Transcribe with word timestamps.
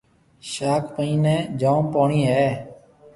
شاخ 0.51 0.83
مئينَي 0.95 1.35
جوم 1.59 1.81
پوڻِي 1.93 2.21
هيَ۔ 2.31 2.45